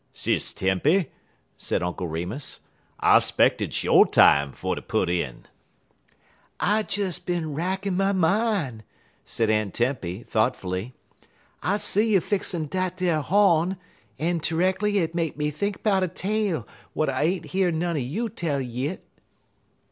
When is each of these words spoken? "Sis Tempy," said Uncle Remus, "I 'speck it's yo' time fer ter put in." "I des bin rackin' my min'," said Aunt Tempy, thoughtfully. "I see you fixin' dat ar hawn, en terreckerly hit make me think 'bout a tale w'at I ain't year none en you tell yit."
"Sis 0.13 0.51
Tempy," 0.51 1.11
said 1.59 1.83
Uncle 1.83 2.07
Remus, 2.07 2.61
"I 2.99 3.19
'speck 3.19 3.61
it's 3.61 3.83
yo' 3.83 4.03
time 4.05 4.51
fer 4.51 4.73
ter 4.73 4.81
put 4.81 5.11
in." 5.11 5.45
"I 6.59 6.81
des 6.81 7.13
bin 7.23 7.53
rackin' 7.53 7.95
my 7.97 8.11
min'," 8.11 8.81
said 9.25 9.51
Aunt 9.51 9.75
Tempy, 9.75 10.23
thoughtfully. 10.23 10.95
"I 11.61 11.77
see 11.77 12.13
you 12.13 12.19
fixin' 12.19 12.65
dat 12.65 12.99
ar 13.03 13.21
hawn, 13.21 13.77
en 14.17 14.39
terreckerly 14.39 14.93
hit 14.93 15.13
make 15.13 15.37
me 15.37 15.51
think 15.51 15.83
'bout 15.83 16.01
a 16.01 16.07
tale 16.07 16.67
w'at 16.95 17.15
I 17.15 17.21
ain't 17.21 17.53
year 17.53 17.69
none 17.69 17.95
en 17.95 18.01
you 18.01 18.27
tell 18.27 18.59
yit." 18.59 19.05